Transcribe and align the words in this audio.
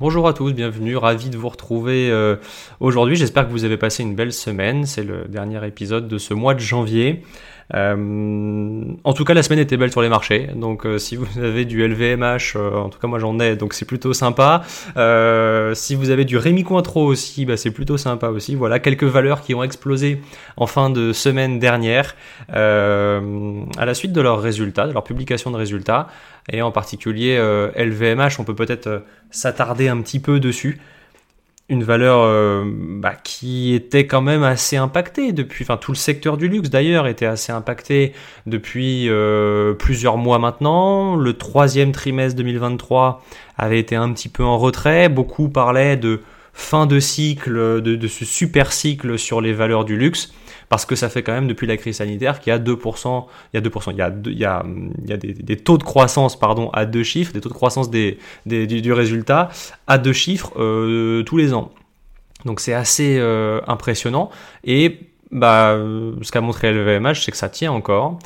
Bonjour 0.00 0.28
à 0.28 0.32
tous, 0.32 0.52
bienvenue, 0.52 0.96
ravi 0.96 1.28
de 1.28 1.36
vous 1.36 1.48
retrouver 1.48 2.08
euh, 2.08 2.36
aujourd'hui. 2.78 3.16
J'espère 3.16 3.48
que 3.48 3.50
vous 3.50 3.64
avez 3.64 3.76
passé 3.76 4.04
une 4.04 4.14
belle 4.14 4.32
semaine. 4.32 4.86
C'est 4.86 5.02
le 5.02 5.24
dernier 5.24 5.66
épisode 5.66 6.06
de 6.06 6.18
ce 6.18 6.34
mois 6.34 6.54
de 6.54 6.60
janvier. 6.60 7.24
Euh, 7.74 8.84
en 9.04 9.12
tout 9.12 9.24
cas, 9.24 9.34
la 9.34 9.42
semaine 9.42 9.58
était 9.58 9.76
belle 9.76 9.90
sur 9.90 10.02
les 10.02 10.08
marchés. 10.08 10.48
Donc, 10.54 10.86
euh, 10.86 10.98
si 10.98 11.16
vous 11.16 11.38
avez 11.38 11.64
du 11.64 11.86
LVMH, 11.86 12.56
en 12.56 12.88
tout 12.88 12.98
cas 12.98 13.08
moi 13.08 13.18
j'en 13.18 13.38
ai, 13.40 13.56
donc 13.56 13.74
c'est 13.74 13.84
plutôt 13.84 14.12
sympa. 14.12 14.62
si 15.74 15.94
vous 15.94 16.10
avez 16.10 16.24
du 16.24 16.36
Rémi 16.36 16.64
Cointreau 16.64 17.04
aussi, 17.06 17.44
bah, 17.44 17.56
c'est 17.56 17.70
plutôt 17.70 17.96
sympa 17.96 18.28
aussi. 18.28 18.54
Voilà 18.54 18.78
quelques 18.78 19.04
valeurs 19.04 19.42
qui 19.42 19.54
ont 19.54 19.62
explosé 19.62 20.20
en 20.56 20.66
fin 20.66 20.90
de 20.90 21.12
semaine 21.12 21.58
dernière 21.58 22.16
à 22.48 23.84
la 23.84 23.94
suite 23.94 24.12
de 24.12 24.20
leurs 24.20 24.40
résultats, 24.40 24.86
de 24.86 24.92
leur 24.92 25.04
publication 25.04 25.50
de 25.50 25.56
résultats 25.56 26.08
et 26.50 26.62
en 26.62 26.70
particulier 26.70 27.38
LVMH. 27.76 28.38
On 28.38 28.44
peut 28.44 28.54
peut-être 28.54 29.02
s'attarder 29.30 29.88
un 29.88 30.00
petit 30.00 30.20
peu 30.20 30.40
dessus. 30.40 30.78
Une 31.70 31.84
valeur 31.84 32.20
euh, 32.22 32.64
bah, 32.66 33.14
qui 33.22 33.74
était 33.74 34.06
quand 34.06 34.22
même 34.22 34.42
assez 34.42 34.78
impactée 34.78 35.32
depuis, 35.32 35.64
enfin 35.64 35.76
tout 35.76 35.92
le 35.92 35.98
secteur 35.98 36.38
du 36.38 36.48
luxe 36.48 36.70
d'ailleurs 36.70 37.06
était 37.06 37.26
assez 37.26 37.52
impacté 37.52 38.14
depuis 38.46 39.10
euh, 39.10 39.74
plusieurs 39.74 40.16
mois 40.16 40.38
maintenant. 40.38 41.14
Le 41.14 41.34
troisième 41.34 41.92
trimestre 41.92 42.38
2023 42.38 43.22
avait 43.58 43.78
été 43.78 43.96
un 43.96 44.10
petit 44.14 44.30
peu 44.30 44.44
en 44.44 44.56
retrait. 44.56 45.10
Beaucoup 45.10 45.50
parlaient 45.50 45.98
de 45.98 46.22
fin 46.54 46.86
de 46.86 47.00
cycle, 47.00 47.82
de, 47.82 47.96
de 47.96 48.08
ce 48.08 48.24
super 48.24 48.72
cycle 48.72 49.18
sur 49.18 49.42
les 49.42 49.52
valeurs 49.52 49.84
du 49.84 49.98
luxe 49.98 50.32
parce 50.68 50.84
que 50.84 50.96
ça 50.96 51.08
fait 51.08 51.22
quand 51.22 51.32
même 51.32 51.48
depuis 51.48 51.66
la 51.66 51.76
crise 51.76 51.96
sanitaire 51.96 52.40
qu'il 52.40 52.50
y 52.50 52.54
a 52.54 52.58
2%, 52.58 53.26
il 53.52 53.56
y 53.56 53.66
a 53.66 53.68
2%, 53.68 53.90
il 53.92 53.96
y 53.96 54.02
a, 54.02 54.12
il 54.26 54.38
y 54.38 54.44
a, 54.44 54.64
il 55.02 55.10
y 55.10 55.12
a 55.12 55.16
des, 55.16 55.56
taux 55.56 55.78
de 55.78 55.82
croissance 55.82 56.38
pardon, 56.38 56.70
à 56.70 56.84
deux 56.84 57.02
chiffres, 57.02 57.32
des 57.32 57.40
taux 57.40 57.48
de 57.48 57.54
croissance 57.54 57.90
des, 57.90 58.18
des 58.46 58.66
du, 58.66 58.92
résultat 58.92 59.48
à 59.86 59.98
deux 59.98 60.12
chiffres 60.12 60.52
euh, 60.58 61.22
tous 61.22 61.36
les 61.36 61.54
ans. 61.54 61.72
Donc 62.44 62.60
c'est 62.60 62.74
assez 62.74 63.18
euh, 63.18 63.60
impressionnant. 63.66 64.30
Et 64.64 65.00
bah, 65.30 65.76
ce 66.22 66.30
qu'a 66.30 66.40
montré 66.40 66.72
LVMH, 66.72 67.24
c'est 67.24 67.30
que 67.30 67.36
ça 67.36 67.48
tient 67.48 67.72
encore, 67.72 68.18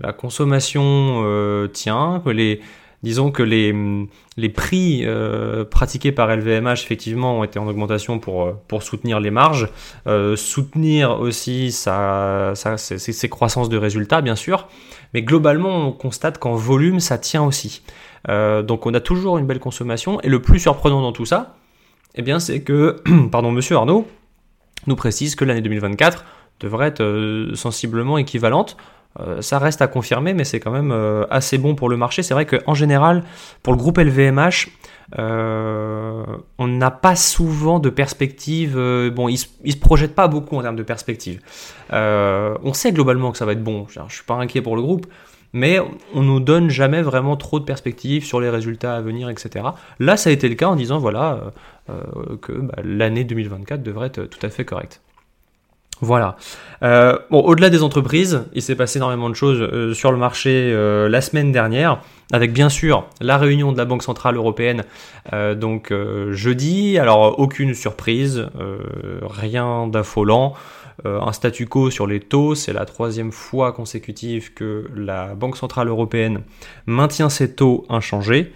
la 0.00 0.12
consommation 0.12 1.22
euh, 1.24 1.66
tient, 1.68 2.22
que 2.24 2.30
les, 2.30 2.60
disons 3.02 3.30
que 3.30 3.42
les, 3.42 4.48
prix 4.48 5.02
euh, 5.04 5.64
pratiqués 5.64 6.12
par 6.12 6.34
LVMH 6.34 6.82
effectivement 6.84 7.38
ont 7.38 7.44
été 7.44 7.58
en 7.58 7.66
augmentation 7.66 8.18
pour, 8.18 8.44
euh, 8.44 8.80
soutenir 8.80 9.20
les 9.20 9.30
marges, 9.30 9.68
euh, 10.06 10.36
soutenir 10.36 11.20
aussi 11.20 11.72
sa, 11.72 12.52
ses, 12.54 13.28
croissances 13.28 13.68
de 13.68 13.76
résultats 13.76 14.20
bien 14.20 14.36
sûr, 14.36 14.68
mais 15.14 15.22
globalement 15.22 15.88
on 15.88 15.92
constate 15.92 16.38
qu'en 16.38 16.54
volume 16.54 17.00
ça 17.00 17.18
tient 17.18 17.44
aussi. 17.44 17.82
donc 18.26 18.86
on 18.86 18.94
a 18.94 19.00
toujours 19.00 19.38
une 19.38 19.46
belle 19.46 19.60
consommation. 19.60 20.20
Et 20.22 20.28
le 20.28 20.42
plus 20.42 20.58
surprenant 20.58 21.00
dans 21.00 21.12
tout 21.12 21.26
ça, 21.26 21.56
eh 22.14 22.22
bien 22.22 22.40
c'est 22.40 22.62
que, 22.62 22.96
pardon, 23.30 23.52
Monsieur 23.52 23.76
Arnaud 23.76 24.06
nous 24.86 24.96
précise 24.96 25.34
que 25.34 25.44
l'année 25.44 25.60
2024 25.60 26.24
devrait 26.60 26.88
être 26.88 27.52
sensiblement 27.54 28.18
équivalente 28.18 28.76
ça 29.40 29.58
reste 29.58 29.82
à 29.82 29.88
confirmer, 29.88 30.32
mais 30.34 30.44
c'est 30.44 30.60
quand 30.60 30.70
même 30.70 30.92
euh, 30.92 31.24
assez 31.30 31.58
bon 31.58 31.74
pour 31.74 31.88
le 31.88 31.96
marché. 31.96 32.22
C'est 32.22 32.34
vrai 32.34 32.46
qu'en 32.46 32.74
général, 32.74 33.24
pour 33.62 33.72
le 33.72 33.78
groupe 33.78 33.98
LVMH, 33.98 34.68
euh, 35.18 36.24
on 36.58 36.66
n'a 36.68 36.90
pas 36.90 37.16
souvent 37.16 37.80
de 37.80 37.90
perspectives. 37.90 38.74
bon, 38.74 39.28
ils, 39.28 39.40
ne 39.64 39.70
se 39.72 39.76
projettent 39.76 40.14
pas 40.14 40.28
beaucoup 40.28 40.56
en 40.56 40.62
termes 40.62 40.76
de 40.76 40.82
perspectives. 40.82 41.40
on 41.90 42.72
sait 42.72 42.92
globalement 42.92 43.32
que 43.32 43.38
ça 43.38 43.44
va 43.44 43.52
être 43.52 43.64
bon. 43.64 43.86
Je, 43.88 44.00
ne 44.00 44.08
suis 44.08 44.24
pas 44.24 44.34
inquiet 44.34 44.62
pour 44.62 44.76
le 44.76 44.82
groupe, 44.82 45.06
mais 45.52 45.80
on 46.14 46.22
nous 46.22 46.40
donne 46.40 46.70
jamais 46.70 47.02
vraiment 47.02 47.36
trop 47.36 47.58
de 47.58 47.64
perspectives 47.64 48.24
sur 48.24 48.40
les 48.40 48.50
résultats 48.50 48.94
à 48.94 49.00
venir, 49.00 49.30
etc. 49.30 49.66
Là, 49.98 50.16
ça 50.16 50.30
a 50.30 50.32
été 50.32 50.48
le 50.48 50.54
cas 50.54 50.68
en 50.68 50.76
disant 50.76 50.98
voilà 50.98 51.52
que 52.42 52.52
bah, 52.52 52.76
l'année 52.84 53.24
2024 53.24 53.82
devrait 53.82 54.08
être 54.08 54.26
tout 54.26 54.46
à 54.46 54.50
fait 54.50 54.64
correcte. 54.64 55.00
Voilà. 56.00 56.36
Euh, 56.82 57.18
bon, 57.30 57.40
au-delà 57.40 57.70
des 57.70 57.82
entreprises, 57.82 58.44
il 58.52 58.62
s'est 58.62 58.76
passé 58.76 58.98
énormément 58.98 59.28
de 59.28 59.34
choses 59.34 59.60
euh, 59.60 59.94
sur 59.94 60.12
le 60.12 60.18
marché 60.18 60.70
euh, 60.72 61.08
la 61.08 61.20
semaine 61.20 61.50
dernière, 61.50 62.00
avec 62.32 62.52
bien 62.52 62.68
sûr 62.68 63.06
la 63.20 63.36
réunion 63.36 63.72
de 63.72 63.78
la 63.78 63.84
Banque 63.84 64.02
centrale 64.02 64.36
européenne, 64.36 64.84
donc 65.56 65.94
jeudi. 66.30 66.98
Alors 66.98 67.38
aucune 67.38 67.72
surprise, 67.72 68.46
rien 69.22 69.86
d'affolant. 69.86 70.52
un 71.06 71.32
statu 71.32 71.66
quo 71.66 71.90
sur 71.90 72.06
les 72.06 72.20
taux, 72.20 72.54
c'est 72.54 72.74
la 72.74 72.84
troisième 72.84 73.32
fois 73.32 73.72
consécutive 73.72 74.52
que 74.52 74.90
la 74.94 75.34
Banque 75.34 75.56
centrale 75.56 75.88
européenne 75.88 76.42
maintient 76.84 77.30
ses 77.30 77.54
taux 77.54 77.86
inchangés. 77.88 78.52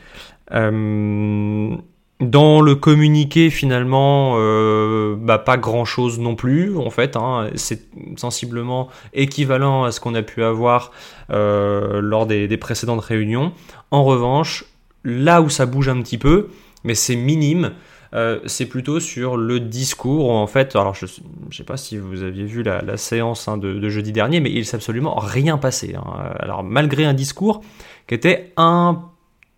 Dans 2.22 2.60
le 2.60 2.76
communiqué, 2.76 3.50
finalement, 3.50 4.34
euh, 4.36 5.16
bah, 5.18 5.40
pas 5.40 5.56
grand-chose 5.56 6.20
non 6.20 6.36
plus, 6.36 6.76
en 6.76 6.88
fait. 6.88 7.16
Hein. 7.16 7.48
c'est 7.56 7.88
sensiblement 8.16 8.88
équivalent 9.12 9.82
à 9.82 9.90
ce 9.90 9.98
qu'on 9.98 10.14
a 10.14 10.22
pu 10.22 10.44
avoir 10.44 10.92
euh, 11.30 12.00
lors 12.00 12.26
des, 12.26 12.56
précédentes 12.58 13.00
réunions. 13.00 13.52
En 13.90 14.04
revanche, 14.04 14.64
là 15.02 15.42
où 15.42 15.48
ça 15.48 15.66
bouge 15.66 15.88
un 15.88 16.00
petit 16.00 16.16
peu, 16.16 16.50
mais 16.84 16.94
c'est 16.94 17.16
minime, 17.16 17.72
euh, 18.14 18.38
c'est 18.46 18.66
plutôt 18.66 19.00
sur 19.00 19.36
le 19.36 19.58
discours. 19.58 20.30
En 20.30 20.46
fait, 20.46 20.76
alors 20.76 20.94
je 20.94 21.06
ne 21.06 21.52
sais 21.52 21.64
pas 21.64 21.76
si 21.76 21.98
vous 21.98 22.22
aviez 22.22 22.44
vu 22.44 22.62
la, 22.62 22.96
séance 22.98 23.48
hein, 23.48 23.56
de, 23.56 23.88
jeudi 23.88 24.12
dernier, 24.12 24.38
mais 24.38 24.52
il 24.52 24.64
s'est 24.64 24.76
absolument 24.76 25.16
rien 25.16 25.58
passé. 25.58 25.96
Hein. 25.96 26.04
Alors 26.38 26.62
malgré 26.62 27.04
un 27.04 27.14
discours 27.14 27.62
qui 28.06 28.14
était 28.14 28.52
un 28.56 29.08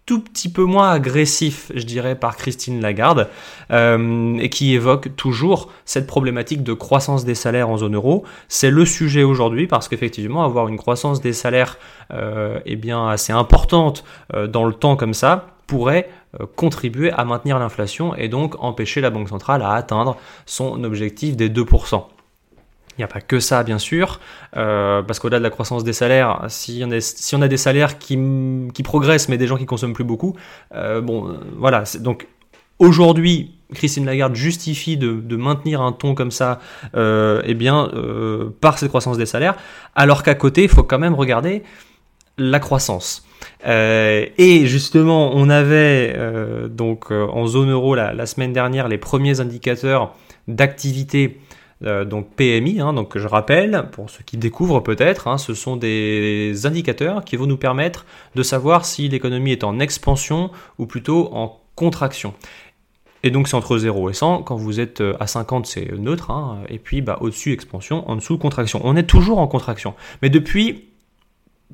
tout 0.06 0.20
petit 0.20 0.50
peu 0.50 0.64
moins 0.64 0.90
agressif, 0.90 1.72
je 1.74 1.84
dirais, 1.84 2.14
par 2.14 2.36
Christine 2.36 2.80
Lagarde, 2.80 3.28
euh, 3.70 4.36
et 4.38 4.50
qui 4.50 4.74
évoque 4.74 5.16
toujours 5.16 5.72
cette 5.86 6.06
problématique 6.06 6.62
de 6.62 6.74
croissance 6.74 7.24
des 7.24 7.34
salaires 7.34 7.70
en 7.70 7.78
zone 7.78 7.94
euro. 7.94 8.24
C'est 8.48 8.70
le 8.70 8.84
sujet 8.84 9.22
aujourd'hui 9.22 9.66
parce 9.66 9.88
qu'effectivement, 9.88 10.44
avoir 10.44 10.68
une 10.68 10.76
croissance 10.76 11.20
des 11.22 11.32
salaires 11.32 11.78
euh, 12.12 12.60
eh 12.66 12.76
bien, 12.76 13.08
assez 13.08 13.32
importante 13.32 14.04
euh, 14.34 14.46
dans 14.46 14.64
le 14.64 14.74
temps 14.74 14.96
comme 14.96 15.14
ça 15.14 15.46
pourrait 15.66 16.10
contribuer 16.56 17.10
à 17.12 17.24
maintenir 17.24 17.58
l'inflation 17.58 18.14
et 18.16 18.28
donc 18.28 18.54
empêcher 18.58 19.00
la 19.00 19.08
Banque 19.08 19.30
centrale 19.30 19.62
à 19.62 19.70
atteindre 19.70 20.16
son 20.44 20.84
objectif 20.84 21.36
des 21.36 21.48
2%. 21.48 22.04
Il 22.96 23.00
n'y 23.00 23.04
a 23.04 23.08
pas 23.08 23.20
que 23.20 23.40
ça, 23.40 23.64
bien 23.64 23.78
sûr, 23.78 24.20
euh, 24.56 25.02
parce 25.02 25.18
qu'au-delà 25.18 25.38
de 25.38 25.42
la 25.42 25.50
croissance 25.50 25.82
des 25.82 25.92
salaires, 25.92 26.44
si 26.46 26.82
on, 26.84 27.42
a 27.42 27.48
des 27.48 27.56
salaires 27.56 27.98
qui, 27.98 28.16
progressent, 28.84 29.28
mais 29.28 29.36
des 29.36 29.48
gens 29.48 29.56
qui 29.56 29.66
consomment 29.66 29.94
plus 29.94 30.04
beaucoup, 30.04 30.36
euh, 30.74 31.00
bon, 31.00 31.28
euh, 31.28 31.32
voilà. 31.58 31.82
Donc 31.98 32.28
aujourd'hui, 32.78 33.56
Christine 33.74 34.06
Lagarde 34.06 34.36
justifie 34.36 34.96
de, 34.96 35.36
maintenir 35.36 35.82
un 35.82 35.90
ton 35.90 36.14
comme 36.14 36.30
ça, 36.30 36.60
eh 36.94 37.54
bien, 37.54 37.90
par 38.60 38.78
cette 38.78 38.90
croissance 38.90 39.18
des 39.18 39.26
salaires, 39.26 39.56
alors 39.96 40.22
qu'à 40.22 40.36
côté, 40.36 40.62
il 40.62 40.68
faut 40.68 40.84
quand 40.84 41.00
même 41.00 41.14
regarder 41.14 41.64
la 42.38 42.60
croissance. 42.60 43.26
Et 43.66 44.66
justement, 44.66 45.32
on 45.34 45.50
avait 45.50 46.16
donc 46.68 47.10
en 47.10 47.48
zone 47.48 47.72
euro 47.72 47.96
la, 47.96 48.26
semaine 48.26 48.52
dernière 48.52 48.86
les 48.86 48.98
premiers 48.98 49.40
indicateurs 49.40 50.14
d'activité 50.46 51.40
euh, 51.84 52.04
donc 52.04 52.30
PMI, 52.34 52.80
hein, 52.80 52.92
donc 52.92 53.18
je 53.18 53.26
rappelle, 53.26 53.88
pour 53.92 54.08
ceux 54.10 54.22
qui 54.24 54.36
découvrent 54.36 54.80
peut-être, 54.80 55.28
hein, 55.28 55.38
ce 55.38 55.54
sont 55.54 55.76
des 55.76 56.66
indicateurs 56.66 57.24
qui 57.24 57.36
vont 57.36 57.46
nous 57.46 57.56
permettre 57.56 58.06
de 58.34 58.42
savoir 58.42 58.84
si 58.84 59.08
l'économie 59.08 59.52
est 59.52 59.64
en 59.64 59.78
expansion 59.78 60.50
ou 60.78 60.86
plutôt 60.86 61.30
en 61.32 61.60
contraction. 61.74 62.34
Et 63.22 63.30
donc 63.30 63.48
c'est 63.48 63.56
entre 63.56 63.78
0 63.78 64.10
et 64.10 64.14
100, 64.14 64.42
quand 64.42 64.56
vous 64.56 64.80
êtes 64.80 65.00
euh, 65.00 65.16
à 65.20 65.26
50 65.26 65.66
c'est 65.66 65.92
neutre, 65.92 66.30
hein, 66.30 66.60
et 66.68 66.78
puis 66.78 67.00
bah, 67.00 67.18
au-dessus 67.20 67.52
expansion, 67.52 68.08
en 68.08 68.16
dessous 68.16 68.38
contraction. 68.38 68.80
On 68.84 68.96
est 68.96 69.06
toujours 69.06 69.38
en 69.38 69.46
contraction, 69.46 69.94
mais 70.22 70.30
depuis 70.30 70.84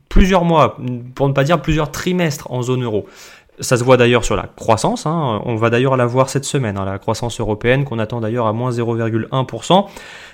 plusieurs 0.08 0.44
mois, 0.44 0.76
pour 1.14 1.28
ne 1.28 1.32
pas 1.32 1.44
dire 1.44 1.60
plusieurs 1.62 1.90
trimestres 1.90 2.50
en 2.50 2.62
zone 2.62 2.84
euro. 2.84 3.06
Ça 3.58 3.76
se 3.76 3.84
voit 3.84 3.96
d'ailleurs 3.96 4.24
sur 4.24 4.36
la 4.36 4.44
croissance, 4.44 5.04
hein. 5.04 5.42
on 5.44 5.56
va 5.56 5.68
d'ailleurs 5.68 5.96
la 5.96 6.06
voir 6.06 6.30
cette 6.30 6.44
semaine, 6.44 6.78
hein, 6.78 6.84
la 6.86 6.98
croissance 6.98 7.40
européenne 7.40 7.84
qu'on 7.84 7.98
attend 7.98 8.20
d'ailleurs 8.20 8.46
à 8.46 8.54
moins 8.54 8.70
0,1%. 8.70 9.86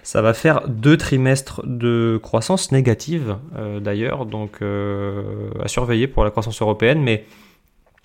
Ça 0.04 0.22
va 0.22 0.32
faire 0.32 0.68
deux 0.68 0.96
trimestres 0.96 1.62
de 1.64 2.20
croissance 2.22 2.70
négative 2.70 3.36
euh, 3.56 3.80
d'ailleurs, 3.80 4.26
donc 4.26 4.58
euh, 4.62 5.50
à 5.60 5.66
surveiller 5.66 6.06
pour 6.06 6.22
la 6.22 6.30
croissance 6.30 6.62
européenne, 6.62 7.02
mais 7.02 7.24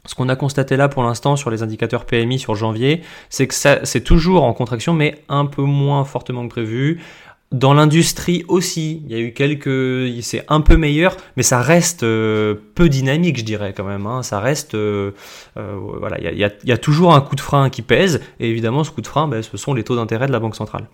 ce 0.06 0.16
qu'on 0.16 0.30
a 0.30 0.36
constaté 0.36 0.78
là 0.78 0.90
pour 0.90 1.04
l'instant 1.04 1.36
sur 1.36 1.52
les 1.52 1.62
indicateurs 1.62 2.06
PMI 2.06 2.40
sur 2.40 2.56
janvier, 2.56 3.02
c'est 3.30 3.48
que 3.48 3.54
c'est 3.54 4.04
toujours 4.04 4.44
en 4.44 4.54
contraction, 4.54 4.94
mais 4.94 5.24
un 5.30 5.46
peu 5.46 5.62
moins 5.62 6.04
fortement 6.06 6.44
que 6.48 6.50
prévu. 6.54 7.02
Dans 7.51 7.74
l'industrie 7.74 8.45
aussi, 8.48 9.01
il 9.06 9.12
y 9.12 9.15
a 9.15 9.19
eu 9.19 9.33
quelques, 9.33 10.24
c'est 10.24 10.45
un 10.48 10.62
peu 10.62 10.77
meilleur, 10.77 11.18
mais 11.36 11.44
ça 11.44 11.62
reste 11.62 12.03
euh, 12.03 12.56
peu 12.75 12.88
dynamique, 12.88 13.38
je 13.39 13.44
dirais 13.44 13.74
quand 13.75 13.83
même. 13.83 14.06
Hein. 14.07 14.24
Ça 14.24 14.39
reste, 14.39 14.74
euh, 14.74 15.12
euh, 15.57 15.75
voilà, 16.00 16.18
il 16.21 16.38
y, 16.38 16.71
a, 16.71 16.77
toujours 16.77 17.13
un 17.13 17.19
coup 17.19 17.36
de 17.36 17.42
frein 17.42 17.69
qui 17.69 17.81
pèse, 17.81 18.21
et 18.39 18.50
évidemment, 18.50 18.86
ce 18.86 18.92
coup 18.92 19.01
de 19.01 19.07
frein, 19.07 19.27
ben, 19.27 19.42
ce 19.44 19.57
sont 19.57 19.74
les 19.74 19.83
taux 19.83 19.98
d'intérêt 19.98 20.27
de 20.27 20.31
la 20.31 20.39
banque 20.39 20.56
centrale. 20.56 20.88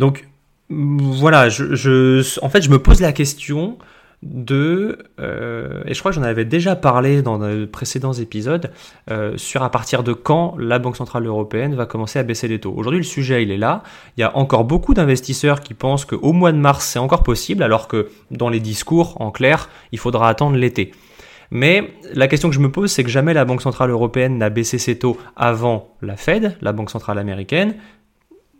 donc 0.00 0.26
voilà, 0.70 1.46
en 1.46 2.48
fait, 2.48 2.62
je 2.62 2.70
me 2.70 2.78
pose 2.78 3.00
la 3.00 3.12
question 3.12 3.78
de, 4.24 4.98
euh, 5.20 5.82
et 5.86 5.92
je 5.92 5.98
crois 5.98 6.10
que 6.10 6.16
j'en 6.16 6.22
avais 6.22 6.46
déjà 6.46 6.74
parlé 6.74 7.20
dans 7.20 7.38
de 7.38 7.66
précédents 7.66 8.14
épisodes, 8.14 8.72
euh, 9.10 9.36
sur 9.36 9.62
à 9.62 9.70
partir 9.70 10.02
de 10.02 10.12
quand 10.12 10.56
la 10.58 10.78
Banque 10.78 10.96
Centrale 10.96 11.26
Européenne 11.26 11.74
va 11.74 11.84
commencer 11.86 12.18
à 12.18 12.22
baisser 12.22 12.48
les 12.48 12.58
taux. 12.58 12.72
Aujourd'hui, 12.74 13.00
le 13.00 13.04
sujet, 13.04 13.42
il 13.42 13.50
est 13.50 13.58
là. 13.58 13.82
Il 14.16 14.22
y 14.22 14.24
a 14.24 14.36
encore 14.36 14.64
beaucoup 14.64 14.94
d'investisseurs 14.94 15.60
qui 15.60 15.74
pensent 15.74 16.06
qu'au 16.06 16.32
mois 16.32 16.52
de 16.52 16.58
mars, 16.58 16.86
c'est 16.86 16.98
encore 16.98 17.22
possible, 17.22 17.62
alors 17.62 17.86
que 17.86 18.08
dans 18.30 18.48
les 18.48 18.60
discours, 18.60 19.20
en 19.20 19.30
clair, 19.30 19.68
il 19.92 19.98
faudra 19.98 20.28
attendre 20.28 20.56
l'été. 20.56 20.92
Mais 21.50 21.92
la 22.14 22.26
question 22.26 22.48
que 22.48 22.54
je 22.54 22.60
me 22.60 22.70
pose, 22.70 22.90
c'est 22.90 23.04
que 23.04 23.10
jamais 23.10 23.34
la 23.34 23.44
Banque 23.44 23.62
Centrale 23.62 23.90
Européenne 23.90 24.38
n'a 24.38 24.48
baissé 24.48 24.78
ses 24.78 24.98
taux 24.98 25.18
avant 25.36 25.94
la 26.00 26.16
Fed, 26.16 26.56
la 26.62 26.72
Banque 26.72 26.90
Centrale 26.90 27.18
Américaine. 27.18 27.76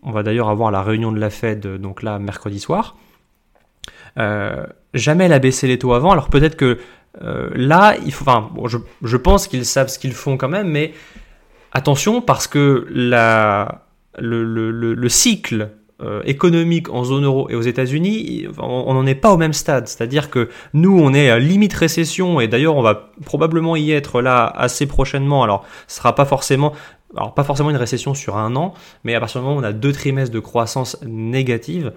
On 0.03 0.11
va 0.11 0.23
d'ailleurs 0.23 0.51
avoir 0.51 0.71
la 0.71 0.83
réunion 0.83 1.11
de 1.11 1.19
la 1.19 1.31
Fed, 1.31 1.67
donc 1.79 2.03
là, 2.03 2.19
mercredi 2.19 2.61
soir. 2.61 2.97
Euh, 4.19 4.67
jamais 4.95 5.25
elle 5.25 5.33
a 5.33 5.39
les 5.39 5.79
taux 5.79 5.93
avant. 5.93 6.11
Alors 6.11 6.29
peut-être 6.29 6.57
que 6.57 6.79
euh, 7.23 7.51
là, 7.55 7.97
il 8.05 8.13
faut, 8.13 8.25
enfin, 8.29 8.51
je, 9.03 9.17
pense 9.17 9.47
qu'ils 9.47 9.65
savent 9.65 9.89
ce 9.89 9.99
qu'ils 9.99 10.15
font 10.15 10.37
quand 10.37 10.49
même, 10.49 10.69
mais 10.69 10.93
attention 11.73 12.21
parce 12.21 12.47
que 12.47 12.87
la, 12.91 13.87
le, 14.19 15.09
cycle 15.09 15.71
euh, 16.03 16.23
économique 16.25 16.91
en 16.91 17.05
zone 17.05 17.25
euro 17.25 17.49
et 17.51 17.55
aux 17.55 17.63
États-Unis, 17.63 18.49
on 18.59 18.95
n'en 18.95 19.07
est 19.07 19.15
pas 19.15 19.33
au 19.33 19.37
même 19.37 19.53
stade. 19.53 19.87
C'est-à-dire 19.87 20.29
que 20.31 20.49
nous, 20.73 20.99
on 20.99 21.15
est 21.15 21.31
à 21.31 21.39
limite 21.39 21.75
récession 21.75 22.41
et 22.41 22.49
d'ailleurs, 22.49 22.77
on 22.77 22.83
va 22.83 23.13
probablement 23.25 23.77
y 23.77 23.93
être 23.93 24.21
là 24.21 24.47
assez 24.47 24.87
prochainement. 24.87 25.45
Alors, 25.45 25.65
ce 25.87 25.99
sera 25.99 26.17
pas 26.17 26.25
forcément, 26.25 26.73
alors 27.17 27.33
pas 27.35 27.45
forcément 27.45 27.71
une 27.71 27.77
récession 27.77 28.15
sur 28.15 28.37
un 28.37 28.57
an, 28.57 28.75
mais 29.05 29.15
à 29.15 29.21
partir 29.21 29.41
du 29.41 29.47
moment 29.47 29.59
où 29.59 29.63
on 29.63 29.65
a 29.65 29.73
deux 29.73 29.93
trimestres 29.93 30.35
de 30.35 30.41
croissance 30.41 31.01
négative, 31.07 31.93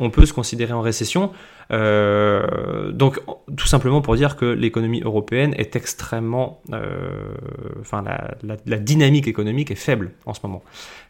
on 0.00 0.10
peut 0.10 0.26
se 0.26 0.32
considérer 0.32 0.72
en 0.72 0.80
récession. 0.80 1.30
Euh, 1.70 2.90
donc, 2.92 3.20
tout 3.56 3.66
simplement 3.66 4.00
pour 4.00 4.16
dire 4.16 4.36
que 4.36 4.46
l'économie 4.46 5.00
européenne 5.00 5.54
est 5.56 5.76
extrêmement, 5.76 6.60
euh, 6.72 7.34
enfin, 7.80 8.02
la, 8.42 8.78
dynamique 8.78 9.28
économique 9.28 9.70
est 9.70 9.76
faible 9.76 10.12
en 10.26 10.34
ce 10.34 10.40
moment. 10.42 10.62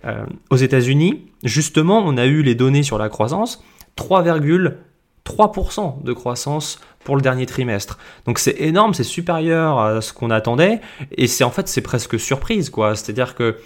Euh, 0.04 0.24
aux 0.50 0.56
États-Unis, 0.56 1.26
justement, 1.42 2.02
on 2.04 2.16
a 2.16 2.26
eu 2.26 2.42
les 2.42 2.54
données 2.54 2.82
sur 2.82 2.98
la 2.98 3.08
croissance, 3.08 3.64
3,3% 3.96 6.02
de 6.02 6.12
croissance 6.12 6.80
pour 7.04 7.16
le 7.16 7.22
dernier 7.22 7.46
trimestre. 7.46 7.98
Donc 8.26 8.38
c'est 8.38 8.60
énorme, 8.60 8.94
c'est 8.94 9.04
supérieur 9.04 9.80
à 9.80 10.00
ce 10.00 10.12
qu'on 10.12 10.30
attendait, 10.30 10.80
et 11.10 11.26
c'est 11.26 11.42
en 11.42 11.50
fait 11.50 11.66
c'est 11.66 11.80
presque 11.80 12.18
surprise 12.18 12.70
quoi. 12.70 12.94
C'est-à-dire 12.94 13.34
que 13.34 13.56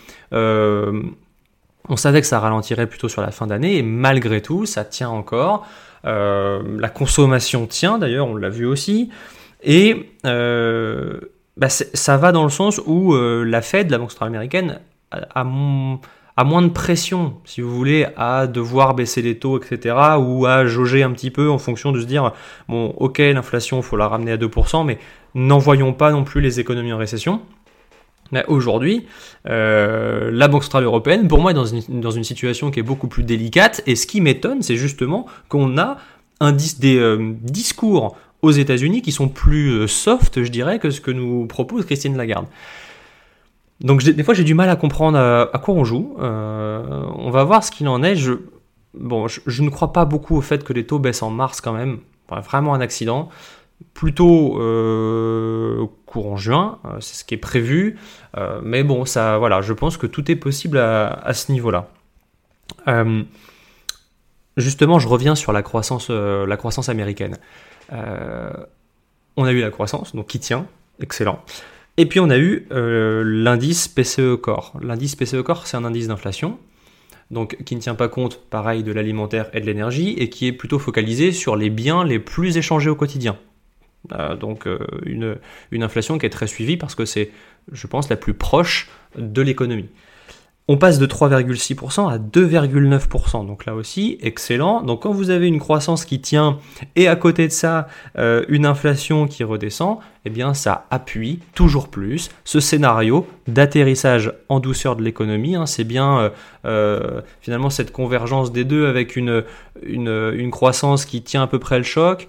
on 1.89 1.97
savait 1.97 2.21
que 2.21 2.27
ça 2.27 2.41
ralentirait 2.41 2.87
plutôt 2.87 3.09
sur 3.09 3.23
la 3.23 3.31
fin 3.31 3.47
d'année, 3.47 3.77
et 3.77 3.83
malgré 3.83 4.41
tout, 4.41 4.67
ça 4.67 4.85
tient 4.85 5.09
encore. 5.09 5.67
Euh, 6.07 6.63
la 6.79 6.89
consommation 6.89 7.67
tient 7.67 7.99
d'ailleurs, 7.99 8.29
on 8.29 8.37
l'a 8.37 8.49
vu 8.49 8.67
aussi. 8.67 9.11
Et 9.63 10.11
euh, 10.25 11.21
bah, 11.57 11.69
ça 11.69 12.17
va 12.17 12.33
dans 12.33 12.45
le 12.45 12.51
sens 12.51 12.81
où 12.87 13.15
euh, 13.15 13.45
la 13.45 13.63
Fed, 13.63 13.91
la 13.91 13.99
Banque 13.99 14.11
centrale 14.11 14.29
américaine, 14.29 14.81
a, 15.11 15.45
moins 15.45 16.63
de 16.63 16.69
pression, 16.69 17.35
si 17.45 17.61
vous 17.63 17.75
voulez, 17.75 18.07
à 18.17 18.47
devoir 18.47 18.95
baisser 18.95 19.23
les 19.23 19.39
taux, 19.39 19.59
etc., 19.59 19.97
ou 20.19 20.47
à 20.47 20.67
jauger 20.67 21.03
un 21.03 21.13
petit 21.13 21.31
peu 21.31 21.49
en 21.49 21.59
fonction 21.59 21.93
de 21.93 22.01
se 22.01 22.07
dire, 22.07 22.33
bon, 22.69 22.89
ok, 22.99 23.19
l'inflation, 23.19 23.79
il 23.79 23.83
faut 23.83 23.97
la 23.97 24.09
ramener 24.09 24.33
à 24.33 24.37
2%, 24.37 24.85
mais 24.85 24.99
n'envoyons 25.35 25.93
pas 25.93 26.11
non 26.11 26.25
plus 26.25 26.41
les 26.41 26.61
économies 26.61 26.93
en 26.93 26.99
récession. 26.99 27.41
Aujourd'hui, 28.49 29.07
euh, 29.49 30.31
la 30.33 30.49
Banque 30.49 30.65
Centrale 30.65 30.85
Européenne, 30.85 31.29
pour 31.29 31.41
moi, 31.41 31.53
est 31.53 31.55
dans 31.55 31.65
une, 31.65 32.01
dans 32.01 32.11
une, 32.11 32.25
situation 32.25 32.71
qui 32.71 32.81
est 32.81 32.85
beaucoup 32.85 33.09
plus 33.09 33.23
délicate. 33.23 33.83
Et 33.87 33.97
ce 33.97 34.07
qui 34.07 34.21
m'étonne, 34.21 34.63
c'est 34.63 34.77
justement 34.77 35.27
qu'on 35.49 35.79
a 35.79 35.99
un 36.41 36.53
des 36.53 36.99
euh, 36.99 37.35
discours 37.41 38.17
aux 38.43 38.51
États-Unis 38.51 39.03
qui 39.03 39.13
sont 39.13 39.29
plus 39.29 39.71
euh, 39.71 39.87
soft, 39.87 40.43
je 40.43 40.51
dirais, 40.51 40.79
que 40.79 40.91
ce 40.91 41.01
que 41.01 41.11
nous 41.11 41.47
propose 41.47 41.87
Christine 41.87 42.17
Lagarde. 42.17 42.47
Donc 43.81 44.03
des 44.03 44.23
fois, 44.25 44.35
j'ai 44.35 44.45
du 44.45 44.55
mal 44.55 44.71
à 44.71 44.77
comprendre 44.77 45.19
à, 45.19 45.59
quoi 45.63 45.75
on 45.75 45.85
joue. 45.85 46.15
on 46.19 47.31
va 47.31 47.45
voir 47.45 47.63
ce 47.63 47.71
qu'il 47.71 47.89
en 47.89 48.03
est. 48.03 48.17
Je, 48.17 48.33
bon, 48.95 49.29
je, 49.29 49.63
ne 49.63 49.69
crois 49.69 49.93
pas 49.93 50.07
beaucoup 50.07 50.35
au 50.35 50.41
fait 50.41 50.65
que 50.65 50.73
les 50.73 50.87
taux 50.87 50.99
baissent 50.99 51.23
en 51.23 51.29
mars 51.29 51.61
quand 51.61 51.75
même. 51.75 51.99
vraiment 52.31 52.73
un 52.73 52.81
accident 52.81 53.29
plutôt 53.93 54.57
courant 56.17 56.37
juin, 56.37 56.79
euh, 56.85 56.97
c'est 57.01 57.15
ce 57.15 57.25
qui 57.25 57.35
est 57.35 57.39
prévu. 57.39 57.99
Euh, 58.37 58.61
mais 58.63 58.83
bon, 58.83 59.05
ça, 59.05 59.39
voilà, 59.39 59.61
je 59.61 59.73
pense 59.73 59.97
que 59.97 60.07
tout 60.07 60.31
est 60.31 60.37
possible 60.37 60.79
à, 60.79 61.33
ce 61.35 61.53
niveau-là. 61.53 61.89
justement, 64.57 64.99
je 64.99 65.09
reviens 65.09 65.35
sur 65.35 65.53
la 65.53 65.63
croissance, 65.63 66.11
la 66.11 66.57
croissance 66.57 66.89
américaine. 66.89 67.37
on 67.91 69.45
a 69.45 69.53
eu 69.53 69.61
la 69.61 69.71
croissance, 69.71 70.15
donc 70.15 70.29
qui 70.29 70.41
tient, 70.41 70.67
excellent. 71.01 71.43
Et 71.99 72.07
puis 72.07 72.21
on 72.21 72.31
a 72.31 72.39
eu 72.39 72.67
l'indice 72.71 73.89
PCE 73.89 74.37
Core. 74.41 74.73
L'indice 74.81 75.15
PCE 75.17 75.43
Core, 75.43 75.67
c'est 75.67 75.77
un 75.77 75.85
indice 75.85 76.09
d'inflation 76.09 76.59
donc 77.31 77.57
qui 77.65 77.75
ne 77.75 77.81
tient 77.81 77.95
pas 77.95 78.09
compte, 78.09 78.41
pareil, 78.51 78.83
de 78.83 78.93
l'alimentaire 78.93 79.51
et 79.53 79.61
de 79.61 79.67
l'énergie, 79.67 80.11
et 80.11 80.29
qui 80.29 80.47
est 80.47 80.53
plutôt 80.53 80.79
focalisé 80.79 81.33
sur 81.33 81.57
les 81.57 81.71
biens 81.71 82.05
les 82.05 82.19
plus 82.19 82.57
échangés 82.57 82.91
au 82.91 82.95
quotidien. 82.95 83.37
Euh, 84.13 84.37
donc 84.37 84.67
euh, 84.67 84.79
une, 85.05 85.37
une, 85.71 85.83
inflation 85.83 86.19
qui 86.19 86.27
est 86.27 86.31
très 86.31 86.47
suivie 86.47 86.77
parce 86.77 86.95
que 86.95 87.05
c'est, 87.05 87.31
je 87.73 87.87
pense, 87.87 88.09
la 88.09 88.17
plus 88.17 88.35
proche 88.35 88.89
de 89.17 89.43
l'économie. 89.43 89.89
On 90.69 90.79
passe 90.79 90.99
de 90.99 91.07
3,6% 91.07 92.11
à 92.11 92.19
2,9%. 92.19 93.47
Donc 93.47 93.67
là 93.67 93.75
aussi, 93.77 94.19
excellent. 94.21 94.83
Donc 94.83 95.03
quand 95.03 95.13
vous 95.13 95.31
avez 95.31 95.47
une 95.47 95.61
croissance 95.61 96.05
qui 96.05 96.21
tient 96.21 96.59
et 96.97 97.07
à 97.07 97.15
côté 97.15 97.47
de 97.47 97.53
ça, 97.53 97.87
euh, 98.19 98.45
une 98.49 98.67
inflation 98.67 99.29
qui 99.29 99.45
redescend, 99.45 99.99
eh 100.25 100.31
bien 100.31 100.55
ça 100.55 100.87
appuie 100.91 101.39
toujours 101.55 101.87
plus 101.87 102.31
ce 102.45 102.59
scénario 102.59 103.29
d'atterrissage 103.47 104.33
en 104.49 104.59
douceur 104.59 104.97
de 104.97 105.05
l'économie. 105.05 105.55
Hein. 105.55 105.67
C'est 105.67 105.85
bien 105.85 106.33
finalement 107.41 107.71
cette 107.71 107.93
convergence 107.93 108.51
des 108.51 108.65
deux 108.65 108.89
avec 108.89 109.15
une, 109.15 109.45
une, 109.85 110.33
une 110.35 110.51
croissance 110.51 111.05
qui 111.05 111.23
tient 111.23 111.45
à 111.45 111.47
peu 111.47 111.61
près 111.61 111.79
le 111.79 111.85
choc 111.85 112.27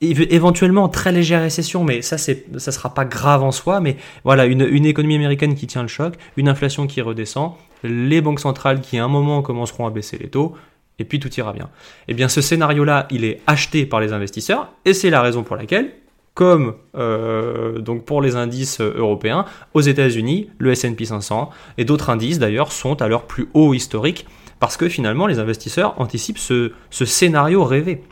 éventuellement 0.00 0.88
très 0.88 1.12
légère 1.12 1.42
récession, 1.42 1.84
mais 1.84 2.00
ça 2.00 2.16
c'est 2.16 2.46
ça 2.58 2.72
sera 2.72 2.94
pas 2.94 3.04
grave 3.04 3.42
en 3.42 3.52
soi, 3.52 3.80
mais 3.80 3.96
voilà 4.24 4.46
une, 4.46 4.62
une, 4.62 4.86
économie 4.86 5.16
américaine 5.16 5.54
qui 5.54 5.66
tient 5.66 5.82
le 5.82 5.88
choc, 5.88 6.14
une 6.36 6.48
inflation 6.48 6.86
qui 6.86 7.02
redescend, 7.02 7.52
les 7.84 8.20
banques 8.22 8.40
centrales 8.40 8.80
qui 8.80 8.98
à 8.98 9.04
un 9.04 9.08
moment 9.08 9.42
commenceront 9.42 9.86
à 9.86 9.90
baisser 9.90 10.16
les 10.18 10.28
taux, 10.28 10.54
et 10.98 11.04
puis 11.04 11.20
tout 11.20 11.32
ira 11.34 11.52
bien. 11.52 11.68
Eh 12.08 12.14
bien 12.14 12.28
ce 12.28 12.40
scénario-là, 12.40 13.08
il 13.10 13.24
est 13.24 13.40
acheté 13.46 13.84
par 13.84 14.00
les 14.00 14.12
investisseurs, 14.14 14.72
et 14.86 14.94
c'est 14.94 15.10
la 15.10 15.20
raison 15.20 15.42
pour 15.42 15.56
laquelle, 15.56 15.92
comme 16.32 16.76
euh, 16.96 17.80
donc 17.80 18.06
pour 18.06 18.22
les 18.22 18.36
indices 18.36 18.80
européens, 18.80 19.44
aux 19.74 19.82
États-Unis, 19.82 20.48
le 20.56 20.72
S&P 20.72 21.04
500 21.04 21.50
et 21.76 21.84
d'autres 21.84 22.08
indices 22.08 22.38
d'ailleurs 22.38 22.72
sont 22.72 23.02
à 23.02 23.08
leur 23.08 23.26
plus 23.26 23.48
haut 23.52 23.74
historique, 23.74 24.26
parce 24.60 24.78
que 24.78 24.88
finalement 24.88 25.26
les 25.26 25.38
investisseurs 25.38 26.00
anticipent 26.00 26.38
ce, 26.38 26.72
ce 26.88 27.04
scénario 27.04 27.64
rêvé. 27.64 28.02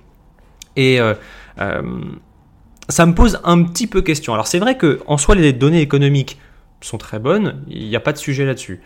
Et 0.76 1.00
euh, 1.00 1.12
euh, 1.12 1.14
ça 2.88 3.06
me 3.06 3.14
pose 3.14 3.40
un 3.44 3.62
petit 3.62 3.86
peu 3.86 4.02
question. 4.02 4.32
Alors 4.34 4.46
c'est 4.46 4.58
vrai 4.58 4.76
que 4.76 5.00
en 5.06 5.18
soi 5.18 5.34
les 5.34 5.52
données 5.52 5.80
économiques 5.80 6.38
sont 6.80 6.98
très 6.98 7.18
bonnes, 7.18 7.64
il 7.68 7.88
n'y 7.88 7.96
a 7.96 8.00
pas 8.00 8.12
de 8.12 8.18
sujet 8.18 8.44
là-dessus. 8.44 8.80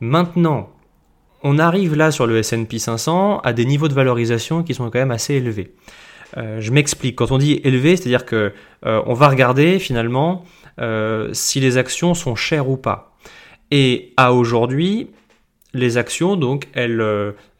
Maintenant, 0.00 0.70
on 1.42 1.58
arrive 1.58 1.94
là 1.94 2.10
sur 2.10 2.26
le 2.26 2.38
S&P 2.38 2.78
500 2.78 3.40
à 3.40 3.52
des 3.52 3.64
niveaux 3.64 3.88
de 3.88 3.94
valorisation 3.94 4.62
qui 4.62 4.74
sont 4.74 4.84
quand 4.84 4.98
même 4.98 5.10
assez 5.10 5.34
élevés. 5.34 5.74
Euh, 6.36 6.60
je 6.60 6.70
m'explique. 6.72 7.16
Quand 7.16 7.32
on 7.32 7.38
dit 7.38 7.60
élevé, 7.64 7.96
c'est-à-dire 7.96 8.24
que 8.24 8.52
euh, 8.86 9.02
on 9.06 9.14
va 9.14 9.28
regarder 9.28 9.78
finalement 9.78 10.44
si 11.32 11.60
les 11.60 11.76
actions 11.76 12.14
sont 12.14 12.34
chères 12.34 12.68
ou 12.68 12.76
pas. 12.76 13.16
Et 13.70 14.12
à 14.16 14.32
aujourd'hui, 14.32 15.10
les 15.72 15.98
actions 15.98 16.34
donc 16.34 16.66
elles 16.72 16.98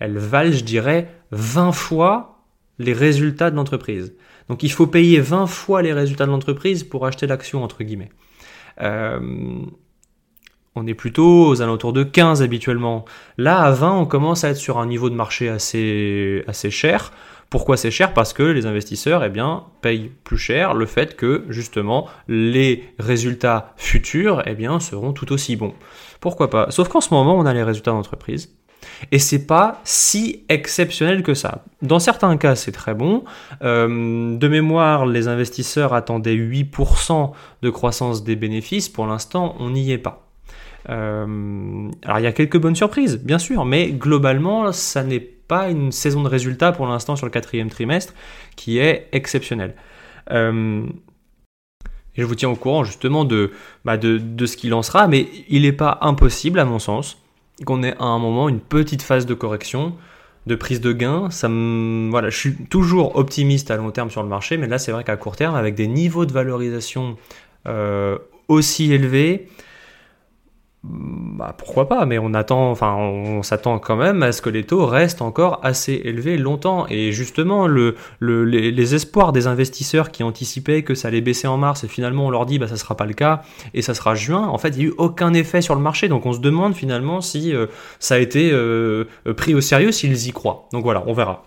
valent, 0.00 0.50
je 0.50 0.64
dirais, 0.64 1.08
20 1.30 1.70
fois 1.70 2.34
les 2.78 2.92
résultats 2.92 3.50
de 3.50 3.56
l'entreprise. 3.56 4.14
Donc 4.48 4.62
il 4.62 4.70
faut 4.70 4.86
payer 4.86 5.20
20 5.20 5.46
fois 5.46 5.82
les 5.82 5.92
résultats 5.92 6.26
de 6.26 6.30
l'entreprise 6.30 6.84
pour 6.84 7.06
acheter 7.06 7.26
l'action, 7.26 7.64
entre 7.64 7.82
guillemets. 7.82 8.10
Euh, 8.80 9.18
on 10.76 10.86
est 10.86 10.94
plutôt 10.94 11.46
aux 11.46 11.62
alentours 11.62 11.92
de 11.92 12.02
15 12.02 12.42
habituellement. 12.42 13.04
Là, 13.38 13.60
à 13.60 13.70
20, 13.70 13.92
on 13.92 14.06
commence 14.06 14.44
à 14.44 14.50
être 14.50 14.56
sur 14.56 14.78
un 14.78 14.86
niveau 14.86 15.08
de 15.08 15.14
marché 15.14 15.48
assez, 15.48 16.44
cher. 16.70 17.12
Pourquoi 17.48 17.76
c'est 17.76 17.92
cher? 17.92 18.12
Parce 18.12 18.32
que 18.32 18.42
les 18.42 18.66
investisseurs 18.66 19.22
eh 19.22 19.28
bien, 19.28 19.64
payent 19.80 20.10
plus 20.24 20.38
cher 20.38 20.74
le 20.74 20.86
fait 20.86 21.14
que 21.14 21.44
justement 21.48 22.08
les 22.26 22.84
résultats 22.98 23.72
futurs 23.76 24.42
eh 24.46 24.80
seront 24.80 25.12
tout 25.12 25.32
aussi 25.32 25.54
bons. 25.54 25.74
Pourquoi 26.20 26.50
pas? 26.50 26.70
Sauf 26.70 26.88
qu'en 26.88 27.00
ce 27.00 27.14
moment, 27.14 27.36
on 27.36 27.46
a 27.46 27.54
les 27.54 27.62
résultats 27.62 27.92
d'entreprise 27.92 28.56
et 29.12 29.18
c'est 29.18 29.46
pas 29.46 29.80
si 29.84 30.44
exceptionnel 30.48 31.22
que 31.22 31.34
ça. 31.34 31.64
Dans 31.82 31.98
certains 31.98 32.36
cas, 32.36 32.54
c'est 32.54 32.72
très 32.72 32.94
bon. 32.94 33.24
Euh, 33.62 34.36
de 34.36 34.48
mémoire, 34.48 35.06
les 35.06 35.28
investisseurs 35.28 35.94
attendaient 35.94 36.36
8% 36.36 37.32
de 37.62 37.70
croissance 37.70 38.24
des 38.24 38.36
bénéfices. 38.36 38.88
Pour 38.88 39.06
l'instant, 39.06 39.56
on 39.58 39.70
n'y 39.70 39.92
est 39.92 39.98
pas. 39.98 40.28
Euh, 40.90 41.90
alors 42.04 42.18
il 42.18 42.22
y 42.22 42.26
a 42.26 42.32
quelques 42.32 42.58
bonnes 42.58 42.76
surprises, 42.76 43.18
bien 43.18 43.38
sûr, 43.38 43.64
mais 43.64 43.92
globalement, 43.92 44.70
ça 44.72 45.02
n'est 45.02 45.20
pas 45.20 45.70
une 45.70 45.92
saison 45.92 46.22
de 46.22 46.28
résultats 46.28 46.72
pour 46.72 46.86
l'instant 46.86 47.16
sur 47.16 47.26
le 47.26 47.32
quatrième 47.32 47.70
trimestre 47.70 48.14
qui 48.56 48.78
est 48.78 49.08
exceptionnelle. 49.12 49.74
Euh, 50.30 50.86
je 52.16 52.24
vous 52.24 52.34
tiens 52.34 52.48
au 52.48 52.54
courant 52.54 52.84
justement 52.84 53.24
de, 53.24 53.52
bah 53.84 53.96
de, 53.96 54.18
de 54.18 54.46
ce 54.46 54.56
qu'il 54.56 54.72
en 54.74 54.82
sera, 54.82 55.08
mais 55.08 55.26
il 55.48 55.62
n'est 55.62 55.72
pas 55.72 55.98
impossible, 56.00 56.58
à 56.58 56.64
mon 56.64 56.78
sens, 56.78 57.18
qu'on 57.64 57.82
ait 57.82 57.96
à 57.98 58.04
un 58.04 58.18
moment 58.18 58.48
une 58.48 58.60
petite 58.60 59.02
phase 59.02 59.26
de 59.26 59.34
correction, 59.34 59.94
de 60.46 60.54
prise 60.54 60.80
de 60.80 60.92
gain. 60.92 61.30
Ça 61.30 61.48
je 61.48 62.30
suis 62.30 62.54
toujours 62.54 63.16
optimiste 63.16 63.70
à 63.70 63.76
long 63.76 63.90
terme 63.90 64.10
sur 64.10 64.22
le 64.22 64.28
marché, 64.28 64.56
mais 64.56 64.66
là 64.66 64.78
c'est 64.78 64.92
vrai 64.92 65.04
qu'à 65.04 65.16
court 65.16 65.36
terme, 65.36 65.54
avec 65.54 65.74
des 65.74 65.86
niveaux 65.86 66.26
de 66.26 66.32
valorisation 66.32 67.16
euh, 67.66 68.18
aussi 68.48 68.92
élevés, 68.92 69.48
bah, 70.86 71.54
pourquoi 71.56 71.88
pas, 71.88 72.04
mais 72.04 72.18
on 72.18 72.34
attend, 72.34 72.70
enfin, 72.70 72.94
on 72.94 73.42
s'attend 73.42 73.78
quand 73.78 73.96
même 73.96 74.22
à 74.22 74.32
ce 74.32 74.42
que 74.42 74.50
les 74.50 74.64
taux 74.64 74.84
restent 74.84 75.22
encore 75.22 75.60
assez 75.62 75.94
élevés 76.04 76.36
longtemps. 76.36 76.86
Et 76.90 77.10
justement, 77.10 77.66
le, 77.66 77.96
les, 78.20 78.94
espoirs 78.94 79.32
des 79.32 79.46
investisseurs 79.46 80.10
qui 80.10 80.22
anticipaient 80.22 80.82
que 80.82 80.94
ça 80.94 81.08
allait 81.08 81.22
baisser 81.22 81.46
en 81.46 81.56
mars 81.56 81.84
et 81.84 81.88
finalement 81.88 82.26
on 82.26 82.30
leur 82.30 82.44
dit 82.44 82.58
bah 82.58 82.68
ça 82.68 82.76
sera 82.76 82.96
pas 82.98 83.06
le 83.06 83.14
cas 83.14 83.40
et 83.72 83.80
ça 83.80 83.94
sera 83.94 84.14
juin. 84.14 84.46
En 84.46 84.58
fait, 84.58 84.68
il 84.70 84.78
n'y 84.78 84.84
a 84.84 84.88
eu 84.88 84.94
aucun 84.98 85.32
effet 85.32 85.62
sur 85.62 85.74
le 85.74 85.80
marché, 85.80 86.08
donc 86.08 86.26
on 86.26 86.34
se 86.34 86.40
demande 86.40 86.74
finalement 86.74 87.22
si 87.22 87.54
euh, 87.54 87.66
ça 87.98 88.16
a 88.16 88.18
été 88.18 88.50
euh, 88.52 89.06
pris 89.36 89.54
au 89.54 89.62
sérieux, 89.62 89.90
s'ils 89.90 90.28
y 90.28 90.32
croient. 90.32 90.68
Donc 90.72 90.84
voilà, 90.84 91.02
on 91.06 91.14
verra. 91.14 91.44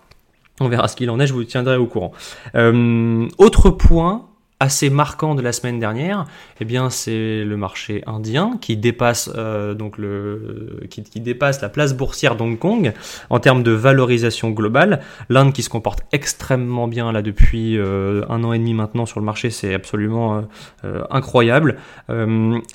On 0.60 0.68
verra 0.68 0.88
ce 0.88 0.96
qu'il 0.96 1.10
en 1.10 1.20
est, 1.20 1.28
je 1.28 1.32
vous 1.32 1.44
tiendrai 1.44 1.76
au 1.76 1.86
courant. 1.86 2.10
Euh, 2.56 3.28
autre 3.38 3.70
point, 3.70 4.27
assez 4.60 4.90
marquant 4.90 5.34
de 5.36 5.42
la 5.42 5.52
semaine 5.52 5.78
dernière, 5.78 6.24
eh 6.60 6.64
bien 6.64 6.90
c'est 6.90 7.44
le 7.44 7.56
marché 7.56 8.02
indien 8.06 8.58
qui 8.60 8.76
dépasse 8.76 9.30
euh, 9.36 9.74
donc 9.74 9.98
le 9.98 10.80
qui, 10.90 11.02
dépasse 11.20 11.60
la 11.60 11.68
place 11.68 11.94
boursière 11.94 12.34
d'Hong 12.34 12.58
Kong 12.58 12.92
en 13.30 13.38
termes 13.38 13.62
de 13.62 13.70
valorisation 13.70 14.50
globale. 14.50 15.00
L'Inde 15.28 15.52
qui 15.52 15.62
se 15.62 15.68
comporte 15.68 16.00
extrêmement 16.10 16.88
bien 16.88 17.12
là 17.12 17.22
depuis 17.22 17.78
euh, 17.78 18.24
un 18.28 18.42
an 18.42 18.52
et 18.52 18.58
demi 18.58 18.74
maintenant 18.74 19.06
sur 19.06 19.20
le 19.20 19.26
marché, 19.26 19.50
c'est 19.50 19.74
absolument 19.74 20.44
euh, 20.84 21.02
incroyable. 21.10 21.76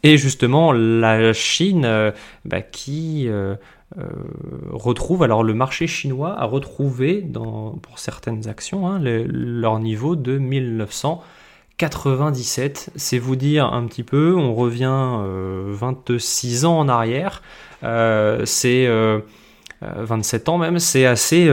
et 0.04 0.18
justement 0.18 0.72
la 0.72 1.34
Chine 1.34 2.14
bah, 2.46 2.62
qui 2.62 3.30
retrouve, 4.72 5.24
alors 5.24 5.44
le 5.44 5.54
marché 5.54 5.88
chinois 5.88 6.36
a 6.40 6.46
retrouvé 6.46 7.22
dans, 7.22 7.72
pour 7.72 8.00
certaines 8.00 8.48
actions 8.48 8.88
hein, 8.88 9.00
leur 9.02 9.80
niveau 9.80 10.16
de 10.16 10.38
1900 10.38 11.24
97, 11.84 12.92
c'est 12.96 13.18
vous 13.18 13.36
dire 13.36 13.66
un 13.66 13.86
petit 13.88 14.04
peu, 14.04 14.38
on 14.38 14.56
revient 14.56 15.18
26 15.68 16.64
euh, 16.64 16.68
ans 16.68 16.80
en 16.80 16.88
arrière, 16.88 17.42
euh, 17.84 18.46
c'est 18.46 18.88
27 19.82 20.48
euh, 20.48 20.52
ans 20.54 20.58
même, 20.58 20.80
c'est 20.80 21.06
assez, 21.06 21.50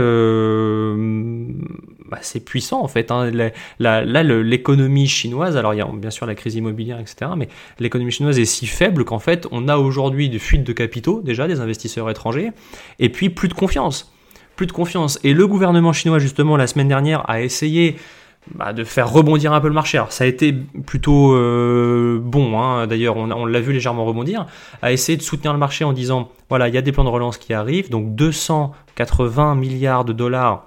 assez 2.13 2.39
puissant 2.39 2.81
en 2.81 2.87
fait. 2.87 3.11
Hein. 3.11 3.33
là, 3.81 4.23
l'économie 4.23 5.09
chinoise, 5.09 5.57
alors 5.57 5.75
il 5.75 5.79
y 5.79 5.81
a 5.81 5.89
bien 5.93 6.11
sûr 6.11 6.27
la 6.27 6.37
crise 6.37 6.55
immobilière, 6.55 7.01
etc., 7.01 7.33
mais 7.37 7.49
l'économie 7.81 8.13
chinoise 8.13 8.39
est 8.39 8.45
si 8.45 8.67
faible 8.67 9.05
qu'en 9.05 9.19
fait, 9.19 9.49
on 9.51 9.67
a 9.67 9.79
aujourd'hui 9.79 10.29
des 10.29 10.39
fuites 10.39 10.63
de 10.63 10.73
capitaux, 10.73 11.23
déjà 11.23 11.49
des 11.49 11.59
investisseurs 11.59 12.09
étrangers, 12.09 12.53
et 13.01 13.09
puis 13.09 13.31
plus 13.31 13.49
de 13.49 13.55
confiance. 13.55 14.13
Plus 14.55 14.67
de 14.69 14.73
confiance. 14.73 15.19
Et 15.25 15.35
le 15.35 15.49
gouvernement 15.49 15.93
chinois, 15.93 16.21
justement, 16.21 16.57
la 16.57 16.69
semaine 16.69 16.87
dernière, 16.87 17.29
a 17.29 17.43
essayé 17.43 17.97
bah, 18.55 18.73
de 18.73 18.85
faire 18.85 19.11
rebondir 19.11 19.53
un 19.53 19.61
peu 19.61 19.69
le 19.69 19.75
marché. 19.75 19.99
Alors 19.99 20.13
ça 20.13 20.25
a 20.25 20.27
été 20.27 20.53
plutôt 20.53 21.35
euh, 21.35 22.19
bon, 22.23 22.61
hein. 22.61 22.87
d'ailleurs 22.87 23.17
on, 23.17 23.47
l'a 23.47 23.61
vu 23.61 23.73
légèrement 23.73 24.05
rebondir, 24.05 24.47
à 24.83 24.93
essayer 24.93 25.17
de 25.17 25.23
soutenir 25.23 25.53
le 25.53 25.59
marché 25.59 25.85
en 25.85 25.93
disant 25.93 26.31
voilà 26.49 26.69
il 26.69 26.75
y 26.75 26.79
a 26.79 26.83
des 26.83 26.93
plans 26.93 27.05
de 27.05 27.11
relance 27.11 27.39
qui 27.39 27.53
arrivent, 27.53 27.91
donc 27.91 28.15
280 28.15 29.55
milliards 29.55 30.05
de 30.05 30.13
dollars 30.13 30.67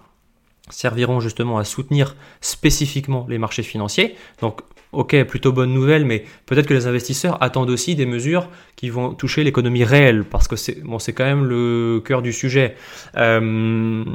serviront 0.69 1.19
justement 1.19 1.57
à 1.57 1.65
soutenir 1.65 2.15
spécifiquement 2.41 3.25
les 3.27 3.37
marchés 3.37 3.63
financiers. 3.63 4.15
Donc 4.39 4.61
ok, 4.93 5.23
plutôt 5.23 5.51
bonne 5.51 5.73
nouvelle, 5.73 6.05
mais 6.05 6.23
peut-être 6.45 6.67
que 6.67 6.73
les 6.73 6.87
investisseurs 6.87 7.41
attendent 7.41 7.71
aussi 7.71 7.95
des 7.95 8.05
mesures 8.05 8.49
qui 8.75 8.89
vont 8.89 9.13
toucher 9.13 9.43
l'économie 9.43 9.83
réelle, 9.83 10.23
parce 10.23 10.47
que 10.47 10.55
c'est 10.55 10.81
bon, 10.83 10.97
quand 10.99 11.25
même 11.25 11.45
le 11.45 12.01
cœur 12.05 12.21
du 12.21 12.31
sujet. 12.31 12.75
Euh, 13.17 14.05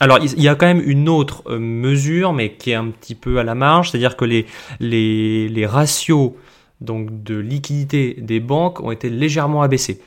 alors, 0.00 0.18
il 0.18 0.42
y 0.42 0.48
a 0.48 0.54
quand 0.54 0.66
même 0.66 0.82
une 0.84 1.08
autre 1.08 1.42
euh, 1.46 1.58
mesure, 1.58 2.32
mais 2.32 2.52
qui 2.52 2.70
est 2.70 2.74
un 2.74 2.88
petit 2.88 3.14
peu 3.14 3.38
à 3.38 3.44
la 3.44 3.54
marge, 3.54 3.90
c'est-à-dire 3.90 4.16
que 4.16 4.24
les, 4.24 5.66
ratios 5.66 6.32
de 6.80 7.36
liquidité 7.36 8.16
des 8.20 8.40
banques 8.40 8.80
ont 8.80 8.90
été 8.90 9.08
légèrement 9.08 9.62
abaissés. 9.62 10.02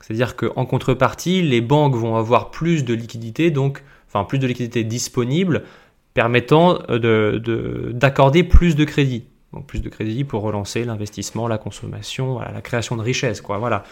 C'est-à-dire 0.00 0.36
qu'en 0.36 0.64
contrepartie, 0.64 1.42
les 1.42 1.60
banques 1.60 1.94
vont 1.94 2.16
avoir 2.16 2.50
plus 2.50 2.84
de 2.84 2.94
liquidité, 2.94 3.50
donc, 3.50 3.82
enfin, 4.08 4.24
plus 4.24 4.38
de 4.38 4.46
liquidité 4.46 4.84
disponible, 4.84 5.64
permettant 6.14 6.78
euh, 6.88 7.92
d'accorder 7.92 8.42
de, 8.42 8.48
plus 8.48 8.76
de 8.76 8.84
crédit. 8.84 9.24
Donc, 9.52 9.66
plus 9.66 9.82
de 9.82 9.88
crédit 9.88 10.24
pour 10.24 10.42
relancer 10.42 10.84
l'investissement, 10.84 11.48
la 11.48 11.58
consommation, 11.58 12.40
la 12.40 12.60
création 12.60 12.96
de 12.96 13.02
richesse, 13.02 13.40
quoi. 13.40 13.58
Voilà. 13.58 13.84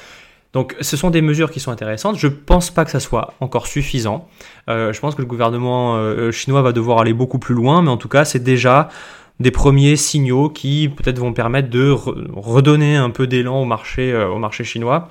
Donc 0.52 0.76
ce 0.80 0.96
sont 0.96 1.10
des 1.10 1.22
mesures 1.22 1.50
qui 1.50 1.60
sont 1.60 1.70
intéressantes. 1.70 2.18
Je 2.18 2.26
ne 2.26 2.32
pense 2.32 2.70
pas 2.70 2.84
que 2.84 2.90
ça 2.90 3.00
soit 3.00 3.34
encore 3.40 3.66
suffisant. 3.66 4.28
Euh, 4.68 4.92
je 4.92 5.00
pense 5.00 5.14
que 5.14 5.22
le 5.22 5.26
gouvernement 5.26 5.96
euh, 5.96 6.30
chinois 6.30 6.62
va 6.62 6.72
devoir 6.72 6.98
aller 6.98 7.14
beaucoup 7.14 7.38
plus 7.38 7.54
loin, 7.54 7.82
mais 7.82 7.90
en 7.90 7.96
tout 7.96 8.08
cas 8.08 8.24
c'est 8.24 8.42
déjà 8.42 8.88
des 9.40 9.50
premiers 9.50 9.96
signaux 9.96 10.50
qui 10.50 10.90
peut-être 10.94 11.18
vont 11.18 11.32
permettre 11.32 11.70
de 11.70 11.90
redonner 11.90 12.96
un 12.96 13.10
peu 13.10 13.26
d'élan 13.26 13.62
au 13.62 13.64
marché, 13.64 14.12
euh, 14.12 14.28
au 14.28 14.38
marché 14.38 14.62
chinois. 14.62 15.08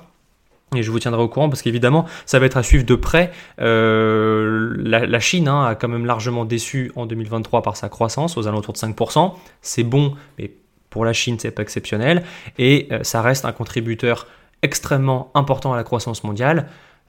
Et 0.74 0.82
je 0.82 0.90
vous 0.90 0.98
tiendrai 0.98 1.20
au 1.20 1.28
courant 1.28 1.50
parce 1.50 1.60
qu'évidemment, 1.60 2.06
ça 2.24 2.38
va 2.38 2.46
être 2.46 2.56
à 2.56 2.62
suivre 2.62 2.86
de 2.86 2.94
près. 2.94 3.30
la, 3.58 5.20
Chine 5.20 5.46
hein, 5.46 5.66
a 5.66 5.74
quand 5.74 5.88
même 5.88 6.06
largement 6.06 6.46
déçu 6.46 6.90
en 6.96 7.04
2023 7.04 7.60
par 7.60 7.76
sa 7.76 7.90
croissance, 7.90 8.38
aux 8.38 8.48
alentours 8.48 8.72
de 8.72 8.78
5%. 8.78 9.34
C'est 9.60 9.82
bon, 9.82 10.14
mais 10.38 10.50
pour 10.88 11.04
la 11.04 11.12
Chine, 11.12 11.36
c'est 11.38 11.50
pas 11.50 11.60
exceptionnel. 11.60 12.22
Et 12.56 12.88
ça 13.02 13.20
reste 13.20 13.44
un 13.44 13.52
contributeur 13.52 14.26
extrêmement 14.62 15.30
important 15.34 15.72
à 15.72 15.76
la 15.76 15.84
croissance 15.84 16.24
mondiale. 16.24 16.68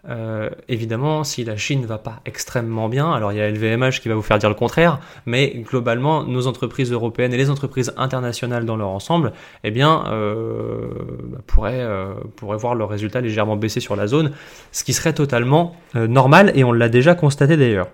Euh, 0.09 0.49
évidemment, 0.67 1.23
si 1.23 1.45
la 1.45 1.55
Chine 1.55 1.81
ne 1.81 1.87
va 1.87 1.97
pas 1.97 2.19
extrêmement 2.25 2.89
bien, 2.89 3.13
alors 3.13 3.31
il 3.31 3.37
y 3.37 3.41
a 3.41 3.49
LVMH 3.49 4.01
qui 4.01 4.09
va 4.09 4.15
vous 4.15 4.21
faire 4.21 4.37
dire 4.37 4.49
le 4.49 4.55
contraire, 4.55 4.99
mais 5.25 5.63
globalement, 5.69 6.23
nos 6.23 6.47
entreprises 6.47 6.91
européennes 6.91 7.33
et 7.33 7.37
les 7.37 7.49
entreprises 7.49 7.93
internationales 7.95 8.65
dans 8.65 8.75
leur 8.75 8.89
ensemble, 8.89 9.31
eh 9.63 9.71
bien, 9.71 10.03
euh, 10.07 10.89
bah, 11.23 11.37
pourraient, 11.47 11.79
euh, 11.79 12.15
pourraient, 12.35 12.57
voir 12.57 12.75
leurs 12.75 12.89
résultats 12.89 13.21
légèrement 13.21 13.55
baisser 13.55 13.79
sur 13.79 13.95
la 13.95 14.07
zone, 14.07 14.31
ce 14.73 14.83
qui 14.83 14.91
serait 14.91 15.13
totalement 15.13 15.75
normal, 15.93 16.51
et 16.55 16.65
on 16.65 16.73
l'a 16.73 16.89
déjà 16.89 17.15
constaté 17.15 17.55
d'ailleurs. 17.55 17.87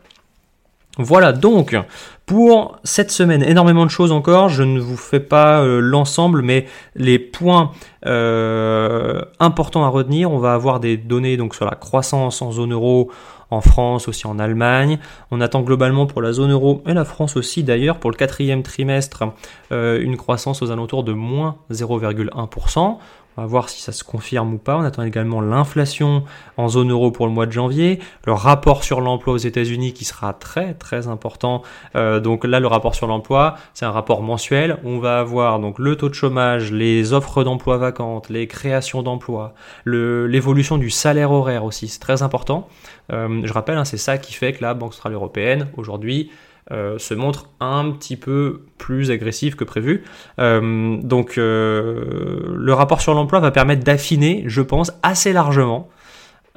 Voilà 0.97 1.31
donc 1.31 1.77
pour 2.25 2.77
cette 2.83 3.09
semaine, 3.09 3.41
énormément 3.41 3.85
de 3.85 3.89
choses 3.89 4.11
encore. 4.11 4.49
Je 4.49 4.63
ne 4.63 4.79
vous 4.79 4.97
fais 4.97 5.19
pas 5.19 5.61
euh, 5.61 5.79
l'ensemble, 5.79 6.41
mais 6.41 6.65
les 6.95 7.17
points 7.17 7.71
euh, 8.05 9.21
importants 9.39 9.83
à 9.83 9.87
retenir. 9.87 10.31
On 10.31 10.37
va 10.37 10.53
avoir 10.53 10.79
des 10.79 10.97
données 10.97 11.37
donc 11.37 11.55
sur 11.55 11.65
la 11.65 11.75
croissance 11.75 12.41
en 12.41 12.51
zone 12.51 12.73
euro 12.73 13.11
en 13.51 13.61
France, 13.61 14.07
aussi 14.07 14.27
en 14.27 14.39
Allemagne. 14.39 14.99
On 15.31 15.41
attend 15.41 15.61
globalement 15.61 16.05
pour 16.05 16.21
la 16.21 16.33
zone 16.33 16.51
euro 16.51 16.83
et 16.87 16.93
la 16.93 17.05
France 17.05 17.35
aussi 17.35 17.63
d'ailleurs 17.63 17.97
pour 17.97 18.11
le 18.11 18.15
quatrième 18.15 18.63
trimestre 18.63 19.23
euh, 19.71 20.01
une 20.01 20.17
croissance 20.17 20.61
aux 20.61 20.71
alentours 20.71 21.03
de 21.03 21.13
moins 21.13 21.57
0,1%. 21.71 22.97
On 23.39 23.43
va 23.43 23.47
voir 23.47 23.69
si 23.69 23.81
ça 23.81 23.93
se 23.93 24.03
confirme 24.03 24.55
ou 24.55 24.57
pas. 24.57 24.75
On 24.75 24.83
attend 24.83 25.03
également 25.03 25.39
l'inflation 25.39 26.25
en 26.57 26.67
zone 26.67 26.91
euro 26.91 27.09
pour 27.09 27.25
le 27.25 27.31
mois 27.31 27.45
de 27.45 27.53
janvier, 27.53 27.99
le 28.25 28.33
rapport 28.33 28.83
sur 28.83 28.99
l'emploi 28.99 29.33
aux 29.33 29.37
États-Unis 29.37 29.93
qui 29.93 30.03
sera 30.03 30.33
très 30.33 30.73
très 30.73 31.07
important. 31.07 31.61
Euh, 31.95 32.19
donc 32.19 32.43
là, 32.43 32.59
le 32.59 32.67
rapport 32.67 32.95
sur 32.95 33.07
l'emploi, 33.07 33.55
c'est 33.73 33.85
un 33.85 33.91
rapport 33.91 34.23
mensuel. 34.23 34.77
On 34.83 34.99
va 34.99 35.19
avoir 35.19 35.59
donc 35.59 35.79
le 35.79 35.95
taux 35.95 36.09
de 36.09 36.15
chômage, 36.15 36.73
les 36.73 37.13
offres 37.13 37.45
d'emploi 37.45 37.77
vacantes, 37.77 38.27
les 38.27 38.45
créations 38.45 39.03
d'emplois, 39.03 39.53
l'évolution 39.85 40.77
du 40.77 40.89
salaire 40.89 41.31
horaire 41.31 41.63
aussi, 41.63 41.87
c'est 41.87 41.99
très 41.99 42.23
important. 42.23 42.67
Euh, 43.11 43.41
je 43.43 43.53
rappelle, 43.53 43.77
hein, 43.77 43.85
c'est 43.85 43.97
ça 43.97 44.17
qui 44.17 44.33
fait 44.33 44.53
que 44.53 44.61
la 44.61 44.73
Banque 44.73 44.93
centrale 44.93 45.13
européenne 45.13 45.67
aujourd'hui 45.77 46.31
euh, 46.71 46.99
se 46.99 47.13
montre 47.13 47.49
un 47.59 47.91
petit 47.91 48.15
peu 48.15 48.65
plus 48.77 49.11
agressif 49.11 49.55
que 49.55 49.63
prévu. 49.63 50.03
Euh, 50.39 50.97
donc 51.01 51.35
le 51.37 52.71
rapport 52.71 53.01
sur 53.01 53.13
l'emploi 53.13 53.39
va 53.39 53.51
permettre 53.51 53.83
d'affiner, 53.83 54.43
je 54.47 54.61
pense, 54.61 54.91
assez 55.03 55.33
largement 55.33 55.89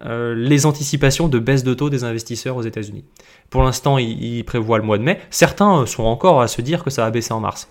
les 0.04 0.66
anticipations 0.66 1.28
de 1.28 1.38
baisse 1.38 1.62
de 1.62 1.74
taux 1.74 1.88
des 1.88 2.02
investisseurs 2.02 2.56
aux 2.56 2.62
États-Unis. 2.62 3.04
Pour 3.50 3.62
l'instant, 3.62 3.98
il, 3.98 4.42
prévoit 4.44 4.78
le 4.78 4.82
mois 4.82 4.98
de 4.98 5.04
mai. 5.04 5.20
Certains 5.30 5.86
sont 5.86 6.02
encore 6.02 6.42
à 6.42 6.48
se 6.48 6.60
dire 6.60 6.82
que 6.82 6.90
ça 6.90 7.04
va 7.04 7.12
baisser 7.12 7.32
en 7.32 7.38
mars. 7.38 7.68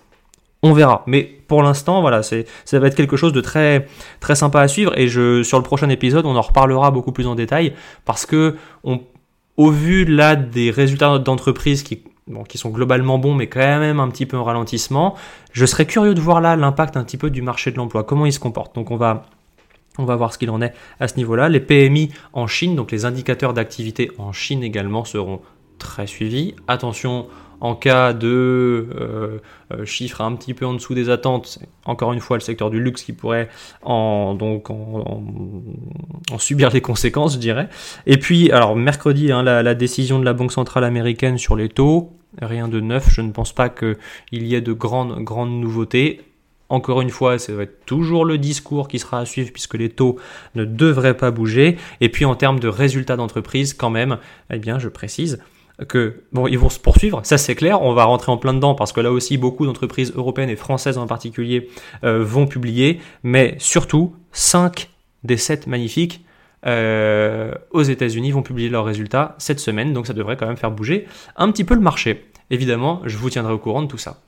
On 0.62 0.72
verra. 0.72 1.02
Mais 1.06 1.22
pour 1.48 1.62
l'instant, 1.62 2.00
voilà, 2.00 2.22
c'est, 2.22 2.46
ça 2.64 2.78
va 2.78 2.86
être 2.86 2.94
quelque 2.94 3.16
chose 3.16 3.32
de 3.32 3.40
très, 3.40 3.86
très 4.20 4.36
sympa 4.36 4.60
à 4.60 4.68
suivre. 4.68 4.96
Et 4.96 5.08
je, 5.08 5.42
sur 5.42 5.58
le 5.58 5.64
prochain 5.64 5.88
épisode, 5.88 6.24
on 6.24 6.36
en 6.36 6.40
reparlera 6.40 6.90
beaucoup 6.90 7.12
plus 7.12 7.26
en 7.26 7.34
détail 7.34 7.74
parce 8.04 8.26
que 8.26 8.56
au 9.56 9.70
vu 9.70 10.04
là 10.04 10.36
des 10.36 10.70
résultats 10.70 11.18
d'entreprise 11.18 11.82
qui 11.82 12.04
qui 12.48 12.58
sont 12.58 12.70
globalement 12.70 13.18
bons, 13.18 13.34
mais 13.34 13.48
quand 13.48 13.58
même 13.58 14.00
un 14.00 14.08
petit 14.08 14.26
peu 14.26 14.36
en 14.36 14.44
ralentissement. 14.44 15.16
Je 15.52 15.66
serais 15.66 15.86
curieux 15.86 16.14
de 16.14 16.20
voir 16.20 16.40
là 16.40 16.56
l'impact 16.56 16.96
un 16.96 17.04
petit 17.04 17.16
peu 17.16 17.30
du 17.30 17.42
marché 17.42 17.70
de 17.72 17.76
l'emploi, 17.76 18.04
comment 18.04 18.26
il 18.26 18.32
se 18.32 18.38
comporte? 18.38 18.74
Donc 18.74 18.90
on 18.90 18.96
va 18.96 19.26
On 19.98 20.04
va 20.04 20.16
voir 20.16 20.32
ce 20.32 20.38
qu'il 20.38 20.50
en 20.50 20.62
est 20.62 20.72
à 21.00 21.08
ce 21.08 21.16
niveau-là. 21.16 21.48
Les 21.48 21.60
PMI 21.60 22.10
en 22.32 22.46
Chine, 22.46 22.76
donc 22.76 22.92
les 22.92 23.04
indicateurs 23.04 23.52
d'activité 23.52 24.10
en 24.18 24.32
Chine 24.32 24.62
également 24.62 25.04
seront 25.04 25.40
très 25.78 26.06
suivis. 26.06 26.54
Attention, 26.68 27.26
en 27.62 27.76
cas 27.76 28.12
de 28.12 28.88
euh, 29.00 29.38
euh, 29.72 29.84
chiffres 29.84 30.20
un 30.20 30.34
petit 30.34 30.52
peu 30.52 30.66
en 30.66 30.74
dessous 30.74 30.94
des 30.94 31.10
attentes, 31.10 31.60
encore 31.84 32.12
une 32.12 32.18
fois 32.18 32.36
le 32.36 32.40
secteur 32.40 32.70
du 32.70 32.80
luxe 32.80 33.04
qui 33.04 33.12
pourrait 33.12 33.48
en, 33.82 34.34
donc 34.34 34.68
en, 34.68 35.22
subir 36.38 36.70
les 36.70 36.80
conséquences, 36.80 37.34
je 37.34 37.38
dirais. 37.38 37.68
Et 38.04 38.16
puis, 38.16 38.50
alors 38.50 38.74
mercredi, 38.74 39.30
hein, 39.30 39.44
la, 39.44 39.74
décision 39.74 40.18
de 40.18 40.24
la 40.24 40.32
Banque 40.32 40.50
centrale 40.50 40.82
américaine 40.82 41.38
sur 41.38 41.54
les 41.54 41.68
taux, 41.68 42.10
rien 42.40 42.66
de 42.66 42.80
neuf. 42.80 43.10
Je 43.10 43.20
ne 43.20 43.30
pense 43.30 43.52
pas 43.52 43.68
qu'il 43.68 43.96
y 44.32 44.56
ait 44.56 44.60
de 44.60 44.72
grandes, 44.72 45.22
grandes 45.22 45.52
nouveautés. 45.52 46.20
Encore 46.68 47.00
une 47.00 47.10
fois, 47.10 47.38
ça 47.38 47.52
va 47.52 47.62
être 47.62 47.86
toujours 47.86 48.24
le 48.24 48.38
discours 48.38 48.88
qui 48.88 48.98
sera 48.98 49.20
à 49.20 49.24
suivre 49.24 49.52
puisque 49.52 49.74
les 49.74 49.88
taux 49.88 50.18
ne 50.56 50.64
devraient 50.64 51.16
pas 51.16 51.30
bouger. 51.30 51.76
Et 52.00 52.08
puis 52.08 52.24
en 52.24 52.34
termes 52.34 52.58
de 52.58 52.66
résultats 52.66 53.14
d'entreprise, 53.14 53.72
quand 53.72 53.90
même, 53.90 54.18
eh 54.50 54.58
bien, 54.58 54.80
je 54.80 54.88
précise, 54.88 55.38
que 55.88 56.22
bon, 56.32 56.46
ils 56.46 56.58
vont 56.58 56.68
se 56.68 56.78
poursuivre, 56.78 57.20
ça 57.24 57.38
c'est 57.38 57.54
clair, 57.54 57.82
on 57.82 57.94
va 57.94 58.04
rentrer 58.04 58.32
en 58.32 58.36
plein 58.36 58.54
dedans 58.54 58.74
parce 58.74 58.92
que 58.92 59.00
là 59.00 59.10
aussi 59.10 59.38
beaucoup 59.38 59.66
d'entreprises 59.66 60.12
européennes 60.14 60.50
et 60.50 60.56
françaises 60.56 60.98
en 60.98 61.06
particulier 61.06 61.68
euh, 62.04 62.22
vont 62.22 62.46
publier, 62.46 63.00
mais 63.22 63.56
surtout 63.58 64.14
5 64.32 64.88
des 65.24 65.36
7 65.36 65.66
magnifiques 65.66 66.24
euh, 66.66 67.52
aux 67.70 67.82
États-Unis 67.82 68.30
vont 68.30 68.42
publier 68.42 68.68
leurs 68.68 68.84
résultats 68.84 69.34
cette 69.38 69.60
semaine, 69.60 69.92
donc 69.92 70.06
ça 70.06 70.12
devrait 70.12 70.36
quand 70.36 70.46
même 70.46 70.56
faire 70.56 70.70
bouger 70.70 71.06
un 71.36 71.50
petit 71.50 71.64
peu 71.64 71.74
le 71.74 71.80
marché. 71.80 72.24
Évidemment, 72.50 73.00
je 73.04 73.16
vous 73.16 73.30
tiendrai 73.30 73.52
au 73.52 73.58
courant 73.58 73.82
de 73.82 73.88
tout 73.88 73.98
ça. 73.98 74.20